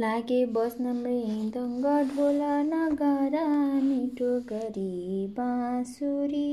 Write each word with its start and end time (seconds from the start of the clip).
लागे 0.00 0.46
बस्न 0.46 0.84
मृदङ्ग 0.84 1.84
ढोल 2.08 2.40
नगरा 2.70 3.44
मिठो 3.80 4.40
गरी 4.40 5.26
बाँसुरी। 5.26 6.48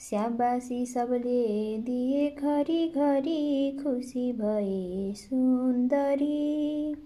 स्याबासी 0.00 0.86
सबले 0.86 1.78
दिए 1.78 2.30
घरि 2.30 2.92
घरि 2.94 3.78
खुसी 3.82 4.32
भए 4.32 5.12
सुन्दरी। 5.16 6.96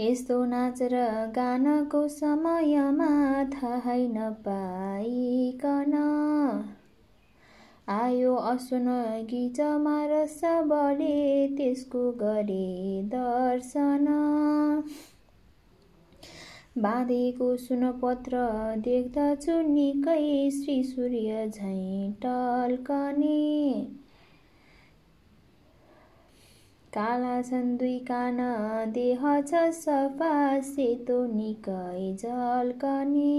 यस्तो 0.00 0.44
नाच 0.44 0.78
र 0.82 1.02
गानको 1.36 2.08
समयमा 2.08 3.10
थाहै 3.44 4.08
नपाइकन। 4.08 5.92
आयो 7.88 8.34
असुन 8.50 8.86
गिजमा 9.30 9.96
र 10.06 10.20
सबले 10.26 11.16
त्यसको 11.56 12.04
गरे 12.20 13.02
दर्शन। 13.14 14.06
बाँधेको 16.78 17.48
सुनपत्र 17.56 18.38
देख्दछु 18.84 19.60
निकै 19.66 20.50
श्री 20.50 20.82
सूर्य 20.84 21.46
झैँ 21.48 22.12
टल्कने। 22.22 23.36
काला 26.92 27.36
छन् 27.42 27.76
दुई 27.78 27.98
कान 28.08 28.40
देह 28.94 29.22
छ 29.42 29.62
सफा 29.74 30.32
सेतो 30.62 31.24
निकै 31.26 32.12
झल्कने। 32.14 33.30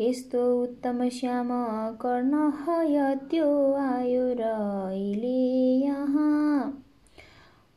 यस्तो 0.00 0.62
उत्तम 0.62 1.08
श्याम 1.08 1.48
कर्ण 2.00 2.34
हय 2.34 3.14
त्यो 3.30 3.74
आयो 3.74 4.34
र 4.34 4.42
अहिले 4.42 5.84
यहाँ। 5.84 6.84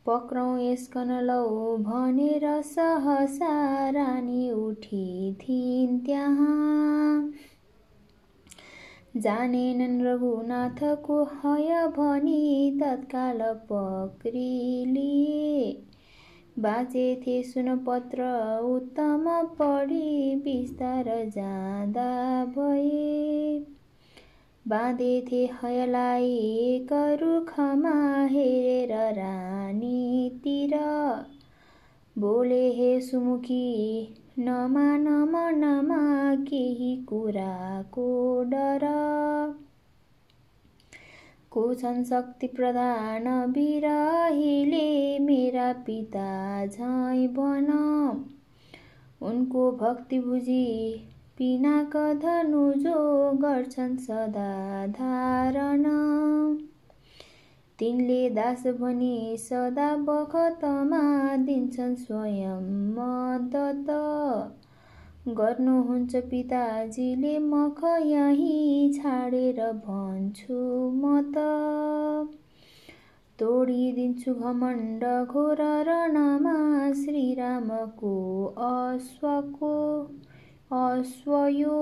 पक्रौँ 0.06 0.60
यसकन 0.60 1.24
लौ 1.24 1.78
भनेर 1.78 2.62
सहसा 2.62 3.90
रानी 3.90 4.52
उठी 4.52 5.34
थिइन् 5.34 6.00
त्यहाँ। 6.00 7.34
जानेनन् 9.18 10.02
रघुनाथको 10.02 11.24
हय 11.24 11.88
भनी 11.88 12.80
तत्काल 12.82 13.38
पक्रिलिए 13.72 15.72
बाँचेथे 16.60 17.44
सुनपत्र 17.44 18.24
उत्तम 18.60 19.26
पढी 19.60 20.36
बिस्तार 20.36 21.06
जाँदा 21.08 22.46
भए। 22.46 23.66
बाँधेथे 24.68 25.50
हयलाई 25.64 26.32
एक 26.36 26.94
रुखमा 27.22 28.26
हेरेर 28.26 28.92
रानीतिर। 28.92 30.76
बोले 32.18 32.74
हे 32.74 33.00
सुमुखी 33.02 34.16
नमान 34.40 35.08
मनमा 35.08 36.36
केही 36.36 36.96
कुराको 37.10 38.44
डर। 38.44 38.88
को 41.58 41.74
छन् 41.74 42.04
शक्ति 42.04 42.48
प्रधान 42.48 43.52
बिरहिले 43.52 45.20
मेरा 45.20 45.74
पिता 45.74 46.66
झै 46.66 47.28
भन 47.28 47.70
उनको 49.22 49.72
भक्ति 49.72 50.20
बुझी 50.20 50.98
पिनाक 51.38 51.98
धनु 51.98 52.74
जो 52.74 53.32
गर्छन् 53.32 53.98
सदा 53.98 54.88
धारण। 54.88 55.84
तिनले 57.80 58.30
दास 58.30 58.68
भनी 58.68 59.38
सदा 59.38 59.96
बखतमा 59.96 61.36
दिन्छन् 61.36 61.96
स्वयं 61.96 62.64
मद्दत 62.94 63.90
गर्नुहुन्छ 65.28 66.16
पिताजीले 66.16 67.40
मख 67.40 67.80
यहीँ 67.84 68.94
छाडेर 68.94 69.58
भन्छु 69.74 70.60
म 70.92 71.22
त। 71.34 71.44
तोडिदिन्छु 73.40 74.34
घमण्ड 74.34 75.04
घोर 75.26 75.62
रणमा 75.62 76.54
श्रीरामको 76.94 78.14
अश्वको 78.68 79.74
अश्वयो। 80.78 81.82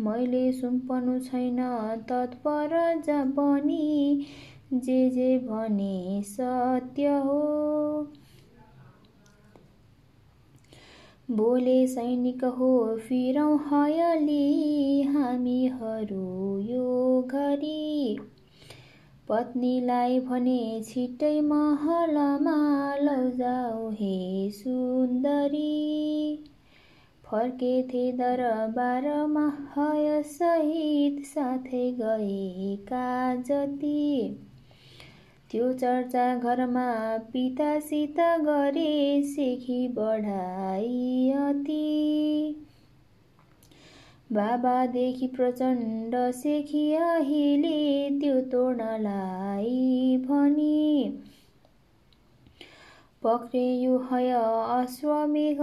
मैले 0.00 0.52
सुम्पनु 0.52 1.18
छैन 1.18 1.60
तत्पर 2.08 3.02
जा 3.06 3.24
बनी 3.24 4.26
जे 4.74 5.10
जे 5.10 5.38
भने 5.38 6.22
सत्य 6.26 7.08
हो। 7.08 7.40
बोले 11.30 11.86
सैनिक 11.86 12.44
हो 12.44 12.96
फिरौँ 12.96 13.58
हयली 13.58 15.02
हामीहरू 15.02 16.58
यो 16.58 17.22
घरी। 17.22 18.18
पत्नीलाई 19.28 20.20
भने 20.20 20.82
छिट्टै 20.88 21.40
महलमा 21.40 22.56
लौजाऊ 22.96 23.90
हे 23.90 24.50
सुन्दरी। 24.50 26.44
फर्केथे 27.24 28.12
दरबारमा 28.12 29.50
सहित 30.22 31.24
साथै 31.24 31.90
गएका 32.00 33.34
जति 33.34 34.36
त्यो 35.54 35.72
चर्चा 35.72 36.22
घरमा 36.34 36.86
पितासित 37.32 38.16
गरे 38.44 39.22
सेखी 39.24 39.86
बढाई 39.88 41.30
अति 41.40 42.54
बाबादेखि 44.32 45.26
प्रचण्ड 45.36 46.16
सेखी 46.34 46.82
अहिले 46.94 47.78
त्यो 48.20 48.40
तोड्नलाई 48.52 50.16
भनी। 50.24 50.82
पक्रे 53.22 53.64
यो 53.74 53.98
हय 54.10 54.30
अश्वमेघ 54.80 55.60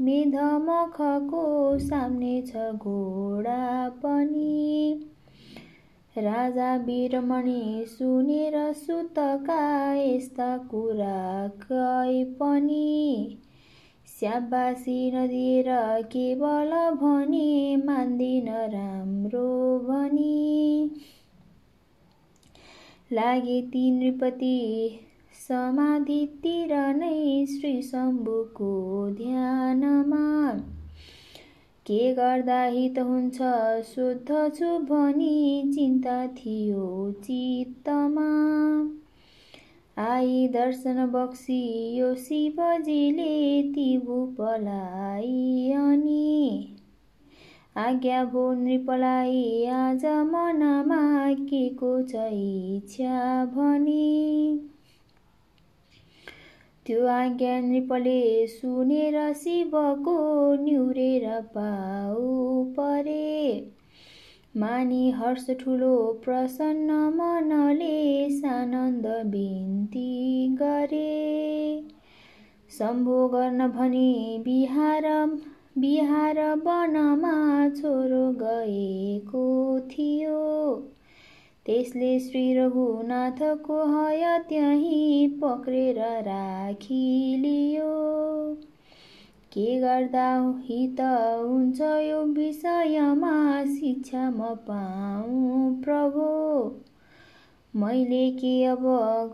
मेधमखको 0.00 1.44
सामने 1.78 2.34
छ 2.42 2.70
घोडा 2.74 3.88
पनि। 4.04 5.08
राजा 6.18 6.76
वीरमणि 6.76 7.84
सुनेर 7.88 8.72
सुतका 8.72 9.94
यस्ता 9.94 10.56
कुरा 10.58 11.48
कै 11.48 12.24
पनि? 12.24 13.38
स्याबासी 14.06 15.10
नदिएर 15.10 15.66
केवल 16.02 16.70
भने 16.94 17.76
मान्दिन 17.76 18.48
राम्रो 18.48 19.78
भनी। 19.78 20.90
लागे 23.12 23.62
ती 23.62 23.90
नृपति 23.90 24.90
समाधितिर 25.48 26.94
नै 26.96 27.46
श्री 27.46 27.82
शम्भुको 27.82 29.08
ध्यानमा। 29.10 30.54
के 31.86 32.12
गर्दा 32.14 32.62
हित 32.62 32.98
हुन्छ? 32.98 33.38
सोद्धछु 33.84 34.78
भनी 34.78 35.72
चिन्ता 35.74 36.26
थियो 36.26 37.12
चित्तमा। 37.12 38.28
आई 40.02 40.48
दर्शन 40.48 41.06
बक्सी 41.06 41.62
यो 41.96 42.14
शिवजीले 42.14 43.62
ती 43.62 43.98
भूपलाई 43.98 45.72
अनि 45.72 46.76
आज्ञा 47.76 48.24
भो 48.24 48.52
नृपलाई 48.52 49.66
आज 49.66 50.04
मनमा 50.04 51.02
के 51.32 51.68
को 51.68 52.02
छ 52.02 52.14
इच्छा 52.14 53.44
भनी। 53.44 54.68
त्यो 56.86 57.06
आज्ञा 57.06 57.60
नृपले 57.60 58.46
सुनेर 58.46 59.32
शिवको 59.32 60.14
निहुरेर 60.64 61.40
पाउ 61.40 62.64
परे। 62.64 63.72
मानी 64.56 65.10
हर्ष 65.10 65.46
ठुलो 65.50 66.20
प्रसन्न 66.24 66.90
मनले 66.92 68.30
सानन्द 68.30 69.06
बिन्ती 69.06 70.48
गरे। 70.48 71.84
सम्भो 72.78 73.28
गर्न 73.28 73.68
भनी 73.68 74.38
बिहार 74.44 75.06
बिहार 75.78 76.40
वनमा 76.40 77.68
छोरो 77.68 78.32
गएको 78.32 79.46
थियो। 79.80 80.40
त्यसले 81.66 82.20
श्री 82.20 82.54
रघुनाथको 82.54 83.82
हय 83.84 84.38
त्यहीँ 84.48 85.28
पक्रेर 85.28 85.98
राखिलियो। 85.98 87.84
के 89.52 89.80
गर्दा 89.80 90.56
हित 90.64 91.00
हुन्छ 91.40 91.80
यो 91.80 92.22
विषयमा 92.22 93.64
शिक्षा 93.64 94.30
म 94.30 94.54
पाऊँ 94.54 95.82
प्रभु? 95.82 96.26
मैले 97.78 98.30
के 98.30 98.64
अब 98.64 98.82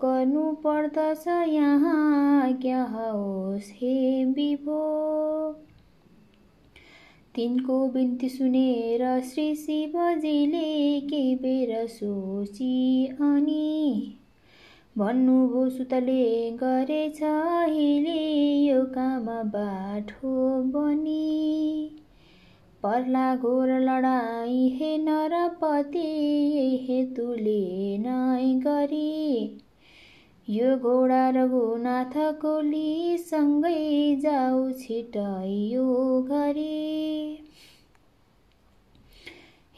गर्नु 0.05 0.53
पर्दछ 0.53 1.25
यहाँ? 1.49 2.53
क्या 2.53 2.83
होस् 2.83 3.71
हे 3.71 4.25
विभो। 4.25 4.85
तिनको 7.39 7.89
बिन्ती 7.89 8.29
सुनेर 8.29 9.21
श्री 9.21 9.55
शिवजीले 9.55 11.01
के 11.01 11.35
बेर 11.35 11.87
सोची 11.87 13.07
अनि 13.07 14.19
भन्नुभयो 14.99 15.69
सुतले 15.69 16.51
गरेछ 16.51 17.23
अहिले 17.23 18.25
यो 18.67 18.83
काम 18.85 19.27
बाठो 19.27 20.63
बनी। 20.63 21.91
पर्ला 22.83 23.37
घोर 23.37 23.69
लडाई 23.81 24.69
हे 24.69 24.99
नरपति 24.99 26.07
हेतुले 26.89 27.99
नै 27.99 28.55
गरी 28.55 29.61
यो 30.51 30.77
घोडा 30.77 31.31
रघुनाथको 31.31 32.53
सँगै 33.19 34.17
जाऊ 34.23 34.71
छिटै 34.73 35.49
यो 35.73 35.87
घरी। 36.23 36.79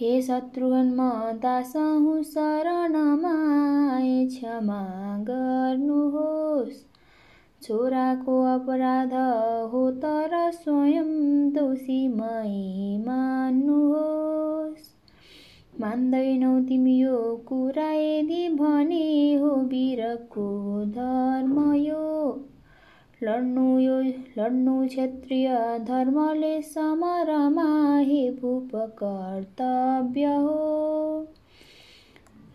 हे 0.01 0.23
शत्रुघ्न 0.23 0.85
म 1.01 1.09
दास 1.43 1.73
हुँ 1.77 2.23
शरणमा 2.23 3.35
क्षमा 4.29 4.81
गर्नुहोस्। 5.21 6.79
छोराको 7.63 8.41
अपराध 8.55 9.15
हो 9.73 9.91
तर 9.91 10.51
स्वयं 10.51 11.11
दोषी 11.51 12.09
मै 12.09 12.99
मान्नुहोस्। 13.07 14.90
मान्दैनौ 15.81 16.49
तिमी 16.69 16.95
यो 17.01 17.19
कुरा 17.49 17.91
यदि 17.93 18.49
भने 18.57 19.35
हो 19.43 19.55
वीरको 19.69 20.49
धर्म 20.97 21.57
यो 21.75 22.03
लड्नु 23.23 23.65
यो 23.79 24.01
लड्नु 24.39 24.75
क्षत्रिय 24.87 25.49
धर्मले 25.87 26.53
समरमा 26.69 27.69
हे 27.99 28.21
भूप 28.41 28.71
कर्तव्य 29.03 30.35
हो 30.37 30.59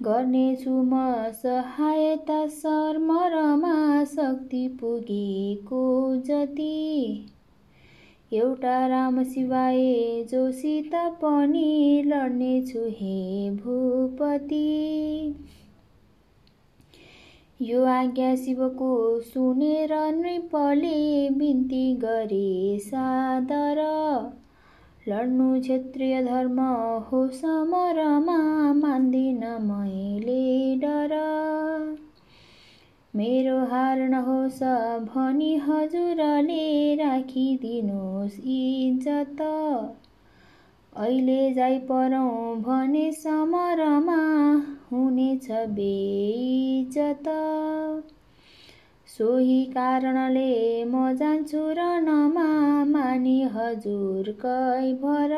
गर्नेछु 0.03 0.71
म 0.71 1.03
सहायता 1.43 2.45
शर्मरमा 2.55 3.77
शक्ति 4.15 4.67
पुगेको 4.79 5.85
जति 6.25 6.75
एउटा 8.33 8.87
राम 8.87 9.23
शिवाय 9.23 9.81
जोसित 10.31 10.95
पनि 10.95 12.03
लड्नेछु 12.05 12.79
हे 12.79 13.49
भूपति। 13.51 14.65
यो 17.61 17.85
आज्ञा 17.85 18.35
शिवको 18.35 19.19
सुनेर 19.19 19.93
नृपले 19.93 21.29
बिन्ती 21.29 21.95
गरे 21.95 22.79
सादर। 22.79 23.81
लड्नु 25.07 25.59
क्षेत्रीय 25.61 26.23
धर्म 26.23 26.59
हो 27.11 27.27
समरमा 27.27 28.54
मेरो 33.15 33.57
हार 33.65 33.99
नहोस् 34.09 34.59
भनी 35.05 35.55
हजुरले 35.57 36.95
राखिदिनुहोस् 36.95 38.39
इज्जत। 38.55 39.41
अहिले 40.93 41.53
जाइ 41.53 41.77
परौँ 41.79 42.55
भने 42.61 43.11
समरमा 43.11 44.17
हुनेछ 44.91 45.47
बेइज्जत। 45.51 47.23
सोही 49.07 49.63
कारणले 49.65 50.49
म 50.85 51.13
जान्छु 51.15 51.61
रमा 51.71 52.47
मानि 52.85 53.37
हजुरकै 53.53 54.93
भर। 55.01 55.37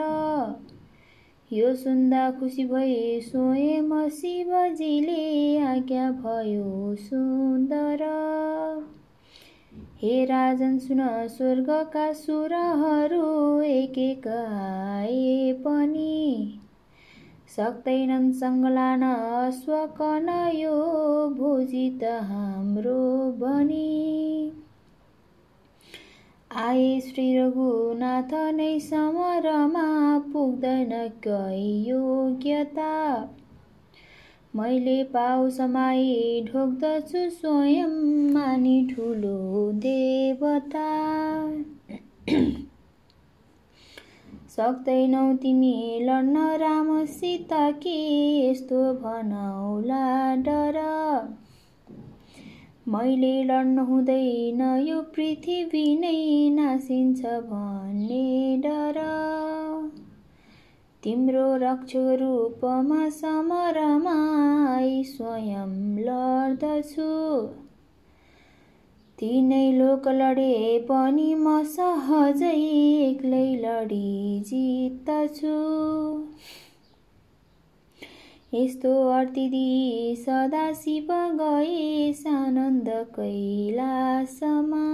यो 1.54 1.76
सुन्दा 1.76 2.32
खुसी 2.32 2.66
भई 2.66 3.22
सोए 3.22 3.82
म 3.82 4.10
शिवजीले 4.10 5.58
आज्ञा 5.58 6.12
भयो 6.12 6.96
सुन्दर। 6.96 8.04
हे 10.02 10.26
राजन 10.26 10.78
सुन 10.78 11.28
स्वर्गका 11.28 12.14
सुरहरू 12.14 13.62
एक 13.62 13.98
एक 13.98 14.28
आए 14.28 15.54
पनि। 15.54 16.60
सक्दैनन् 17.56 18.32
सङ्गलान 18.34 19.02
स्वकन 19.52 20.52
यो 20.56 20.76
भोजी 21.30 21.90
त 21.90 22.04
हाम्रो 22.04 23.32
बनी। 23.32 24.67
आए 26.56 27.00
श्री 27.00 27.40
रघुनाथ 27.40 28.34
नै 28.34 28.80
समरमा 28.80 30.20
पुग्दैन 30.20 30.90
कै 31.24 31.58
योग्यता? 31.88 32.94
मैले 34.56 35.04
पाउ 35.04 35.50
समाई 35.50 36.46
ढोक्दछु 36.48 37.30
स्वयं 37.30 37.98
मानि 38.34 38.88
ठुलो 38.92 39.72
देवता। 39.72 40.86
सक्दैनौ 44.50 45.34
तिमी 45.34 46.00
लड्न 46.02 46.38
रामसित 46.38 47.50
के 47.54 47.98
यस्तो 48.50 48.94
भनौला 48.94 50.36
डर? 50.36 50.82
मैले 52.90 53.44
लड्नु 53.44 53.84
हुँदैन 53.86 54.62
यो 54.88 55.02
पृथ्वी 55.02 55.98
नै 55.98 56.50
नासिन्छ 56.50 57.26
भन्ने 57.26 58.58
डर। 58.58 59.00
तिम्रो 61.04 61.56
रक्षक 61.56 62.18
रूपमा 62.22 63.10
समरमा 63.10 64.18
स्वयं 65.04 65.74
लड्दछु। 66.00 67.12
तिनै 69.20 69.72
लोक 69.72 70.08
लडे 70.08 70.80
पनि 70.80 71.36
म 71.36 71.64
सहजै 71.64 72.56
एक्लै 73.10 73.56
लडी 73.56 74.40
जित्दछु। 74.40 75.58
यस्तो 78.54 78.92
अर्तिदी 79.12 80.16
सदा 80.20 80.72
शिव 80.74 81.08
गए 81.40 82.14
सानन्द 82.14 82.86
कैलासमा 83.16 84.86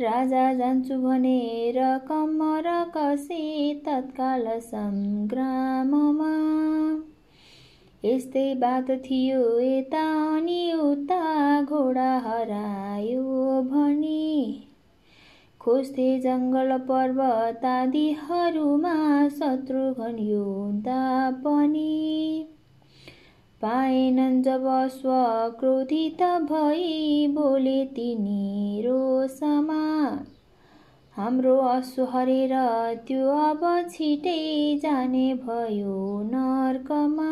राजा 0.00 0.42
जान्छु 0.54 0.98
भनेर 1.02 1.78
कम्मर 2.08 2.68
कसे 2.96 3.40
तत्काल 3.86 4.44
सङ्ग्राममा 4.66 6.34
यस्तै 8.04 8.44
बात 8.56 8.90
थियो 9.08 9.40
यता 9.60 10.04
अनि 10.36 10.60
उता 10.82 11.22
घोडा 11.62 12.12
हरायो 12.26 13.62
भनी। 13.72 14.30
खोज्थे 15.60 16.06
जङ्गल 16.20 16.76
पर्वत 16.88 17.64
आदिहरूमा 17.64 18.96
शत्रुघ्न 19.28 20.18
योद्धा 20.18 21.30
पनि 21.44 22.33
पाएनन् 23.64 24.42
जब 24.42 24.64
स्वक्रोधित 24.92 26.22
भई 26.50 27.26
बोले 27.30 27.84
तिनी 27.86 28.82
रोसमा 28.86 29.84
हाम्रो 31.14 31.56
असु 31.58 32.04
हरेर 32.04 32.52
त्यो 33.08 33.30
अब 33.40 33.62
छिटै 33.90 34.42
जाने 34.82 35.34
भयो 35.34 35.98
नर्कमा। 36.24 37.30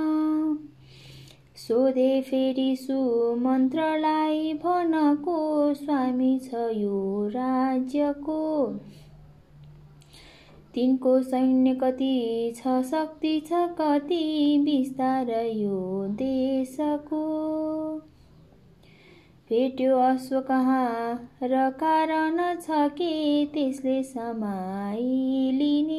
सोधे 1.56 2.20
फेरि 2.20 2.76
सुमन्त्रलाई 2.76 4.52
भनको 4.64 5.38
स्वामी 5.74 6.38
छ 6.44 6.54
यो 6.72 7.28
राज्यको। 7.28 8.40
तिनको 10.74 11.20
सैन्य 11.22 11.74
कति 11.74 12.14
छ 12.56 12.80
शक्ति 12.82 13.40
छ 13.46 13.50
कति 13.80 14.22
विस्तार 14.64 15.30
यो 15.46 16.06
देशको। 16.18 17.24
भेट्यो 19.50 19.96
अश्व 19.98 20.40
कहाँ 20.40 20.88
र 21.42 21.68
कारण 21.80 22.38
छ 22.60 22.88
कि 22.98 23.50
त्यसले 23.54 24.02
समाइलिने 24.02 25.96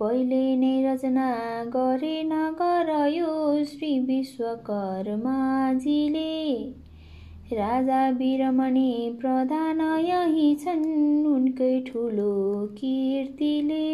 पहिले 0.00 0.38
नै 0.56 0.70
रचना 0.84 1.26
गरे 1.74 2.16
नगर 2.22 2.88
यो 3.08 3.34
श्री 3.64 3.90
विश्वकर्माजीले 4.06 4.72
राजा 7.52 8.00
वीरमणि 8.10 8.90
प्रधान 9.20 9.80
यही 10.06 10.48
छन् 10.64 10.84
उनकै 11.32 11.70
ठुलो 11.88 12.34
कीर्तिले। 12.78 13.86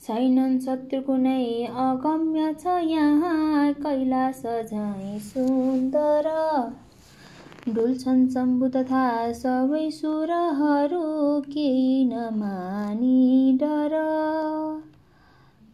छैनन् 0.00 0.60
शत्रु 0.60 1.00
कुनै 1.02 1.42
अगम्य 1.80 2.52
छ 2.54 2.78
यहाँ 2.84 3.72
कैलाश 3.82 4.42
झैँ 4.46 5.18
सुन्दर। 5.26 6.28
डुल्छन् 7.68 8.28
शम्भु 8.28 8.68
तथा 8.68 9.32
सबै 9.32 9.90
सुरहरू 9.90 11.40
केही 11.40 12.04
नमानी 12.04 13.52
डर? 13.52 13.92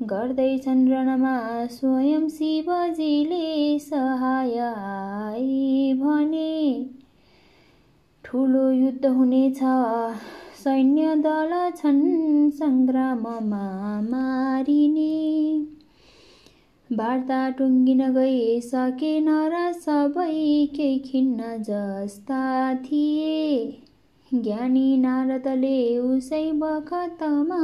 गर्दैछन् 0.03 0.89
रणमा 0.89 1.67
स्वयं 1.67 2.29
शिवजीले 2.29 3.79
सहाय 3.79 4.57
भने। 5.95 6.91
ठुलो 8.25 8.71
युद्ध 8.71 9.07
हुनेछ 9.07 9.59
सैन्य 10.65 11.17
दल 11.17 11.71
छन् 11.77 12.51
सङ्ग्राममा 12.51 14.01
मारिने। 14.01 15.78
वार्ता 16.93 17.39
टुङ्गिन 17.51 17.99
गइसकेन 18.13 19.27
र 19.29 19.59
सबै 19.73 20.69
केही 20.77 20.99
खिन्न 20.99 21.49
जस्ता 21.63 22.39
थिए। 22.75 23.83
ज्ञानी 24.35 24.97
नारदले 24.97 25.99
उसै 25.99 26.53
बखतमा 26.53 27.59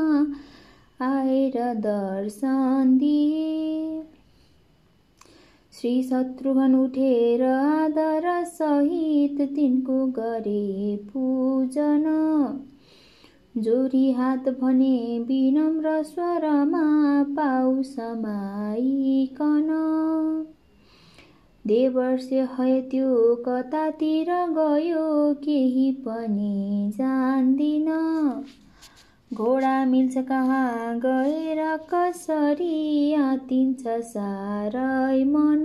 आएर 1.01 1.57
दर्शन 1.79 2.93
दिए। 2.99 4.03
श्री 5.73 6.03
शत्रुघ्न 6.03 6.75
उठेर 6.75 7.43
आदर 7.45 8.29
सहित 8.45 9.41
तिनको 9.57 10.07
गरे 10.07 10.97
पूजन। 10.97 12.07
जोरी 13.57 14.13
हात 14.13 14.49
भने 14.49 15.19
विनम्र 15.19 16.03
स्वरमा 16.03 16.83
पाउ 17.37 17.83
समाइकन 17.83 19.69
देवर्ष्य 21.67 22.49
है 22.59 22.81
त्यो 22.83 23.35
कतातिर 23.35 24.27
गयो 24.29 25.35
केही 25.35 25.93
पनि 25.93 26.91
जान्दिन। 26.95 27.89
घोडा 29.35 29.85
मिल्छ 29.85 30.19
कहाँ 30.19 30.99
गएर 30.99 31.77
कसरी 31.95 33.15
आतिन्छ 33.15 33.83
सारै 33.87 35.25
मन। 35.25 35.65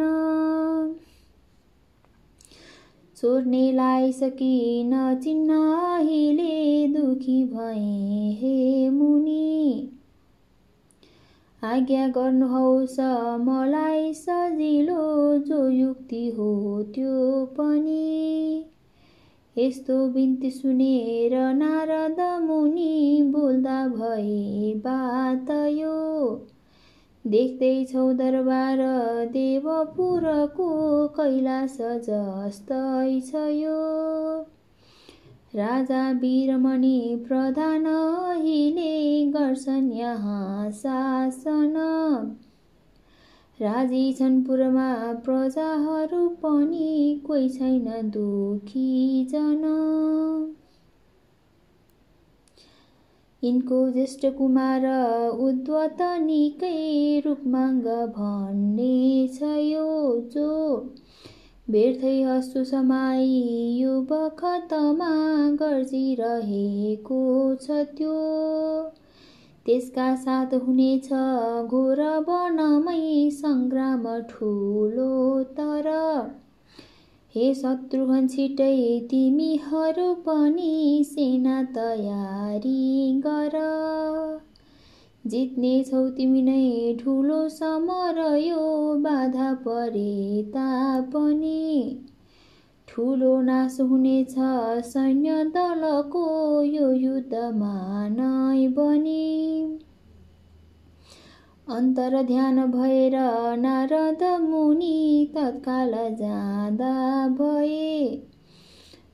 चोर्ने 3.21 3.71
लाइसकी 3.71 4.83
नचिन्न 4.83 5.49
अहिले 5.49 6.87
दुखी 6.87 7.43
भए 7.43 8.37
हे 8.41 8.89
मुनि। 8.89 9.89
आज्ञा 11.63 12.07
गर्नुहोस् 12.07 12.99
मलाई 13.39 14.13
सजिलो 14.13 15.37
जो 15.37 15.69
युक्ति 15.69 16.27
हो 16.29 16.83
त्यो 16.83 17.45
पनि। 17.45 18.65
यस्तो 19.57 20.07
बिन्ती 20.07 20.51
सुनेर 20.51 21.53
नारद 21.53 22.43
मुनि 22.43 23.23
बोल्दा 23.25 23.87
भए 23.87 24.73
बात 24.77 25.51
यो। 25.51 25.97
देख्दैछौ 27.27 28.13
दरबार 28.13 28.77
देवपुरको 29.31 30.67
कैलाश 31.07 31.77
जस्तै 31.81 33.19
छ 33.21 33.35
यो। 33.35 33.79
राजा 35.55 36.11
वीरमणि 36.11 37.25
प्रधान 37.27 37.85
अहिले 37.85 39.25
गर्छन् 39.25 39.91
यहाँ 39.91 40.71
शासन। 40.71 41.75
राजी 43.61 44.13
छन् 44.13 44.43
पुरमा 44.43 45.13
प्रजाहरू 45.13 46.27
पनि 46.29 47.21
कोही 47.27 47.49
छैन 47.49 48.09
दुखी 48.09 49.25
जन 49.25 49.63
यिनको 53.43 53.77
ज्येष्ठ 53.91 54.25
कुमार 54.37 54.85
उद्वत 55.39 56.01
निकै 56.21 56.71
रूपमाङ्ग 57.25 57.85
भन्ने 58.15 58.95
छ 59.35 59.51
यो 59.65 59.85
जो 60.33 60.47
व्यर्थै 61.69 62.11
हस्तु 62.23 62.63
समाई 62.63 63.29
यो 63.81 63.93
बखतमा 64.09 65.11
गर्जिरहेको 65.61 67.21
छ 67.55 67.79
त्यो। 67.97 68.17
त्यसका 69.65 70.09
साथ 70.15 70.53
हुनेछ 70.65 71.09
घोर 71.63 72.03
वनमै 72.27 73.29
सङ्ग्राम 73.39 74.05
ठुलो 74.29 75.09
तर 75.59 75.91
हे 77.35 77.53
शत्रुघ्न 77.53 78.27
छिटै 78.27 78.99
तिमीहरू 79.09 80.13
पनि 80.13 81.03
सेना 81.07 81.63
तयारी 81.63 83.21
गर। 83.25 83.57
जित्नेछौ 85.27 86.09
तिमी 86.09 86.41
नै 86.41 86.95
ठुलो 86.99 87.49
समर 87.49 88.37
यो 88.37 88.63
बाधा 88.99 89.53
परे 89.53 90.43
तापनि। 90.49 92.05
ठुलो 92.87 93.41
नाश 93.41 93.77
हुनेछ 93.81 94.35
सैन्य 94.85 95.43
दलको 95.43 96.25
यो 96.63 96.91
युद्धमा 96.91 97.75
नै 98.07 98.67
बनी। 98.67 99.79
अन्तर 101.71 102.23
ध्यान 102.23 102.71
भएर 102.71 103.11
नारद 103.59 104.41
मुनि 104.41 105.31
तत्काल 105.35 105.91
जाँदा 105.91 107.27
भए। 107.27 108.21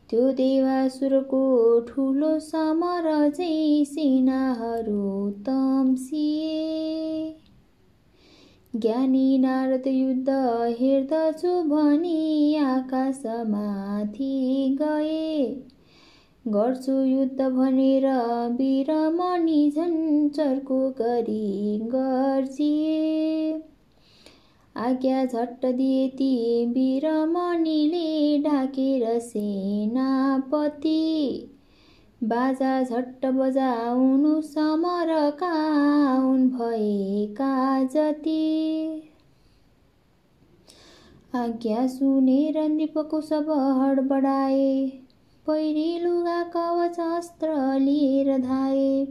त्यो 0.10 0.32
देवासुरको 0.32 1.82
ठुलो 1.82 2.40
समर 2.40 3.30
चाहिँ 3.30 3.86
सेनाहरू 3.86 5.32
तम्सिए। 5.32 7.36
ज्ञानी 8.76 9.38
नारद 9.38 9.88
युद्ध 9.88 10.30
हेर्दछु 10.80 11.64
भनी 11.64 12.56
आकाशमाथि 12.56 14.78
गए। 14.82 15.66
गर्छु 16.48 16.92
युद्ध 16.92 17.42
भनेर 17.42 18.06
वीरमणि 18.52 19.74
झन् 19.75 20.30
चर्को 20.30 20.90
गरी 20.90 21.80
गर्जिए। 21.84 23.64
आज्ञा 24.78 25.25
झट्ट 25.25 25.66
दिए 25.66 26.08
ती 26.08 26.66
वीरमणिले 26.66 28.44
ढाकेर 28.44 29.20
सेनापति। 29.20 31.02
बाजा 32.24 32.84
झट्ट 32.84 33.25
बजाउनु 33.25 34.42
समरका 34.42 35.54
उन 36.30 36.50
भएका 36.50 37.84
जति। 37.84 39.02
आज्ञा 41.36 41.88
सुनेर 41.88 42.70
नृपको 42.70 43.22
सब 43.22 43.50
हडबडाए। 43.82 44.92
पैरी 45.48 46.00
लुगा 46.00 46.42
कवच 46.54 47.00
अस्त्र 47.00 47.48
लिएर 47.80 48.38
धाए 48.42 49.08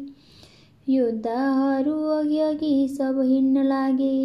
योद्धाहरू 0.87 1.93
अघि 2.11 2.39
अघि 2.41 2.89
सब 2.91 3.21
हिँड्न 3.23 3.65
लागे 3.65 4.17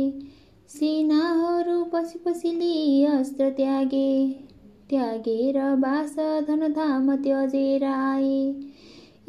सेनाहरू 0.69 1.83
पछि 1.93 2.19
पछि 2.25 2.51
लिए 2.53 3.05
अस्त्र 3.09 3.49
त्यागे 3.57 4.09
त्यागेर 4.89 5.59
बास 5.77 6.15
धनधाम 6.47 7.15
त्यजेर 7.15 7.83
आए 7.85 8.37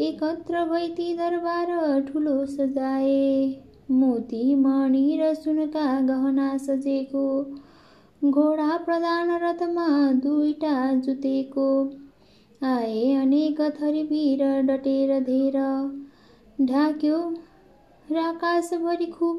एकत्र 0.00 0.64
भैती 0.66 1.12
दरबार 1.16 2.00
ठुलो 2.02 2.44
सजाए 2.48 3.22
मोती 3.92 4.54
मणि 4.56 5.18
र 5.20 5.32
सुनका 5.34 5.88
गहना 6.08 6.56
सजेको 6.58 7.26
घोडा 8.22 8.76
प्रधान 8.84 9.38
रथमा 9.42 9.88
दुईटा 10.22 10.76
जुतेको 10.96 11.68
आए 12.62 13.12
अनेक 13.14 13.60
थरी 13.76 14.02
वीर 14.02 14.40
डटेर 14.62 15.10
धेर। 15.20 15.54
ढाक्यो 16.58 17.18
र 18.08 18.16
आकाशभरि 18.18 19.06
खुब 19.06 19.38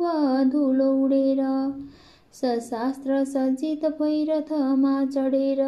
धुलो 0.52 0.88
उडेर। 1.04 1.42
सशास्त्र 2.34 3.24
सज्जित 3.26 3.86
भैरथमा 4.00 4.94
चढेर। 5.06 5.62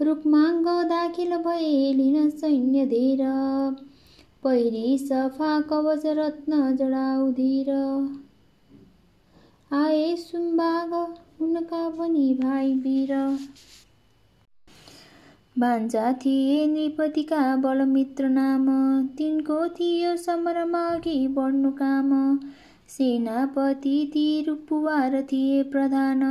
रूपमाङ्ग 0.00 0.66
दाखिल 0.88 1.36
भए 1.36 1.92
लिन 1.92 2.30
सैन्य 2.30 2.86
धेर। 2.86 3.22
पहिरी 4.44 4.98
सफा 4.98 5.60
कवच 5.60 6.06
रत्न 6.16 6.76
जडाउधीर 6.76 7.70
आए 9.74 10.14
सुम्बाग 10.16 10.92
उनका 11.42 11.88
पनि 11.90 12.28
भाइ 12.34 12.74
वीर। 12.74 13.14
भान्जा 15.56 16.12
थिए 16.12 16.66
नृपतिका 16.66 17.40
बलमित्र 17.56 18.28
नाम। 18.28 18.66
तिनको 19.18 19.66
थियो 19.68 20.16
समरमा 20.16 20.82
अघि 20.88 21.16
बढ्नु 21.28 21.70
काम 21.72 22.10
सेनापति 22.88 24.44
रूपुवार 24.48 25.20
थिए 25.22 25.62
प्रधान। 25.62 26.22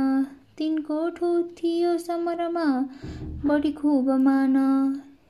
तिनको 0.58 1.08
ठुट 1.10 1.50
थियो 1.54 1.96
समरमा 1.98 2.64
बढी 3.46 3.72
खुब 3.72 4.10
मान। 4.20 4.56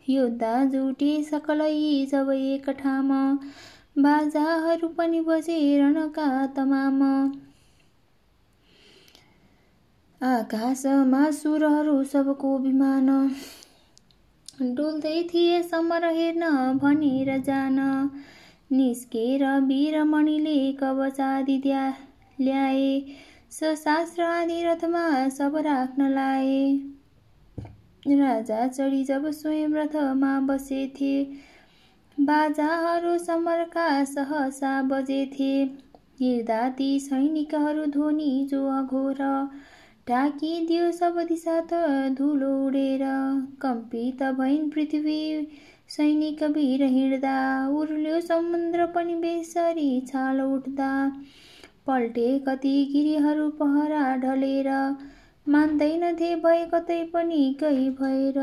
योद्धा 0.09 0.65
जुटे 0.65 1.23
सकलै 1.23 2.07
जब 2.07 2.31
एक 2.31 2.71
ठाम 2.79 3.09
बाजाहरू 3.99 4.89
पनि 4.89 5.21
बजे 5.21 5.59
रणका 5.79 6.47
तमाम। 6.57 7.03
आकाशमा 10.21 11.31
सुरहरू 11.33 12.03
सबको 12.05 12.59
विमान 12.59 13.09
डुल्दै 14.59 15.23
थिए 15.31 15.63
समर 15.63 16.05
हेर्न 16.09 16.45
भनेर 16.83 17.31
जान 17.47 17.79
निस्केर 18.73 19.45
वीरमणिले 19.65 20.55
कवचादि 20.73 21.57
ल्याए 21.65 22.89
सशास्त्र 23.53 24.23
आदि 24.23 24.63
रथमा 24.65 25.03
सब 25.31 25.57
राख्न 25.67 26.09
लाए। 26.11 26.63
राजा 28.09 28.67
चढी 28.69 29.05
जब 29.05 29.31
स्वयं 29.33 29.75
रथमा 29.75 30.33
बसेथे 30.49 31.13
बाजाहरू 32.19 33.17
समरका 33.21 33.89
सहसा 34.07 34.75
बजेथे 34.91 35.55
हेर्दा 36.21 36.69
ती 36.77 36.91
सैनिकहरू 37.01 37.87
ध्वनि 37.93 38.47
जो 38.51 38.67
अघोर 38.73 39.23
ढाकिदियो 40.07 40.91
सब 40.93 41.17
दिशा 41.29 41.55
त 41.71 41.79
धुलो 42.19 42.51
उडेर। 42.67 43.01
कम्पित 43.63 44.23
भइन् 44.39 44.69
पृथ्वी 44.71 45.23
सैनिक 45.89 46.43
वीर 46.57 46.83
हिँड्दा। 46.93 47.35
उर्ल्यो 47.79 48.21
समुद्र 48.21 48.87
पनि 48.95 49.15
बेसरी 49.25 49.89
छाल 50.09 50.41
उठ्दा। 50.43 50.91
पल्टे 51.87 52.29
कति 52.49 52.75
गिरीहरू 52.93 53.49
पहरा 53.61 54.05
ढलेर। 54.17 54.71
मान्दैनथे 55.47 56.35
भए 56.45 56.65
कतै 56.75 57.03
पनि 57.15 57.43
कही 57.61 57.91
भएर। 58.01 58.39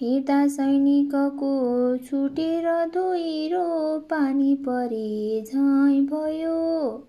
हेर्दा 0.00 0.46
सैनिकको 0.46 1.96
छुटेर 1.96 2.86
धोइरो 2.94 4.00
पानी 4.00 4.54
परे 4.54 5.42
झैँ 5.42 6.00
भयो। 6.06 7.08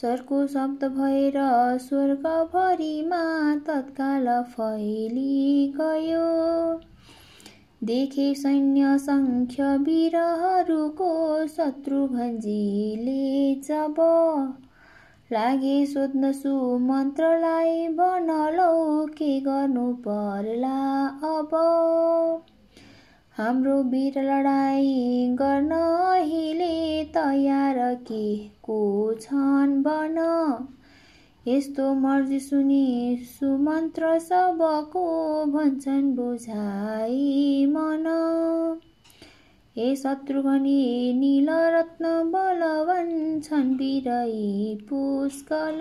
चर्को 0.00 0.46
शब्द 0.46 0.84
भएर 0.84 1.34
स्वर्गभरिमा 1.78 3.20
तत्काल 3.66 4.42
फैली 4.42 5.72
गयो। 5.76 6.80
देखे 7.84 8.34
सैन्य 8.34 8.98
सङ्ख्य 8.98 9.76
वीरहरूको 9.78 11.46
शत्रुघ्नजीले 11.46 13.54
जब 13.54 13.94
लागे 15.34 15.86
सोध्न 15.86 16.32
सुमन्त्रलाई 16.32 17.88
बनलौ 17.88 19.06
के 19.06 19.40
गर्नु 19.40 19.86
पर्ला 19.94 21.06
अब। 21.28 21.54
हाम्रो 23.38 23.82
वीर 23.82 24.18
लडाई 24.22 25.26
गर्न 25.32 25.70
अहिले 25.70 27.04
तयार 27.04 27.78
के 27.94 28.36
को 28.62 28.78
छन् 29.14 29.82
बन 29.82 30.20
यस्तो 31.48 31.94
मर्जी 31.94 32.40
सुनि 32.40 32.86
सुमन्त्र 33.24 34.18
सबको 34.18 35.06
भन्छन् 35.46 36.14
बुझाइ 36.16 37.66
मन। 37.66 38.06
हे 39.76 39.94
शत्रुघ्नी 39.96 41.12
नीलरत्न 41.12 42.06
बलवन 42.32 43.40
छन् 43.40 43.72
बिरई 43.76 44.78
पुष्कल। 44.88 45.80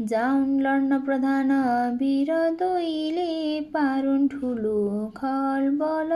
जाउन् 0.00 0.60
लड्न 0.60 1.00
प्रधान 1.00 1.50
वीर 1.96 2.30
दोइले 2.60 3.60
पारुन् 3.60 4.28
ठुलो 4.28 4.78
खलबल। 5.16 6.12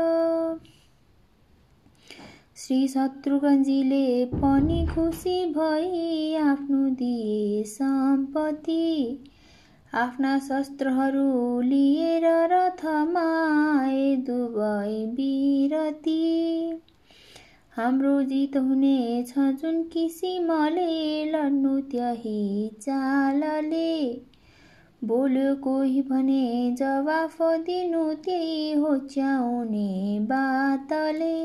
श्री 2.56 2.88
शत्रुघ्नजीले 2.88 4.24
पनि 4.34 4.86
खुसी 4.86 5.38
भई 5.46 6.34
आफ्नो 6.34 6.88
दिए 6.90 7.62
सम्पत्ति। 7.64 8.84
आफ्ना 9.96 10.38
शस्त्रहरू 10.38 11.60
लिएर 11.60 12.24
रथमा 12.24 13.22
आए 13.80 14.16
दुवै 14.16 15.06
बिरती। 15.06 16.18
हाम्रो 17.76 18.22
जित 18.22 18.56
हुनेछ 18.56 19.32
जुन 19.38 19.82
किसिमले 19.82 21.24
लड्नु 21.24 21.80
त्यही 21.80 22.70
चालले। 22.80 24.20
बोल्यो 25.04 25.54
कोही 25.54 26.02
भने 26.02 26.74
जवाफ 26.78 27.42
दिनु 27.42 28.14
त्यही 28.14 28.72
हो 28.72 28.96
च्याउने 28.98 30.20
बातले। 30.20 31.36